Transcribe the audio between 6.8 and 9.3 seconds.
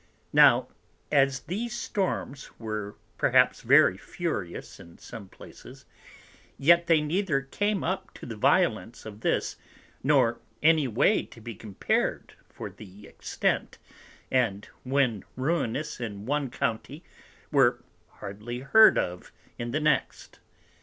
they neither came up to the Violence of